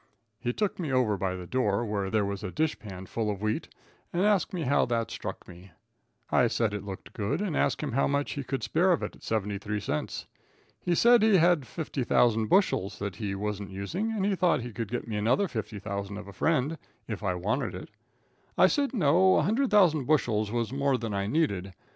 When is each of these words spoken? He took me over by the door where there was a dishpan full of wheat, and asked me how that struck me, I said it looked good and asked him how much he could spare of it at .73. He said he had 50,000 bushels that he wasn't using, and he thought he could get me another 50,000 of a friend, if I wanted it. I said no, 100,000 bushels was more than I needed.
He 0.39 0.51
took 0.51 0.79
me 0.79 0.91
over 0.91 1.15
by 1.15 1.35
the 1.35 1.45
door 1.45 1.85
where 1.85 2.09
there 2.09 2.25
was 2.25 2.43
a 2.43 2.49
dishpan 2.49 3.05
full 3.05 3.29
of 3.29 3.39
wheat, 3.43 3.69
and 4.11 4.23
asked 4.25 4.51
me 4.51 4.63
how 4.63 4.83
that 4.87 5.11
struck 5.11 5.47
me, 5.47 5.73
I 6.31 6.47
said 6.47 6.73
it 6.73 6.83
looked 6.83 7.13
good 7.13 7.39
and 7.39 7.55
asked 7.55 7.83
him 7.83 7.91
how 7.91 8.07
much 8.07 8.31
he 8.31 8.43
could 8.43 8.63
spare 8.63 8.93
of 8.93 9.03
it 9.03 9.15
at 9.15 9.21
.73. 9.21 10.25
He 10.79 10.95
said 10.95 11.21
he 11.21 11.37
had 11.37 11.67
50,000 11.67 12.47
bushels 12.47 12.97
that 12.97 13.17
he 13.17 13.35
wasn't 13.35 13.69
using, 13.69 14.11
and 14.11 14.25
he 14.25 14.33
thought 14.35 14.61
he 14.61 14.73
could 14.73 14.89
get 14.89 15.07
me 15.07 15.17
another 15.17 15.47
50,000 15.47 16.17
of 16.17 16.27
a 16.27 16.33
friend, 16.33 16.79
if 17.07 17.21
I 17.21 17.35
wanted 17.35 17.75
it. 17.75 17.89
I 18.57 18.65
said 18.65 18.95
no, 18.95 19.13
100,000 19.35 20.05
bushels 20.05 20.51
was 20.51 20.73
more 20.73 20.97
than 20.97 21.13
I 21.13 21.27
needed. 21.27 21.75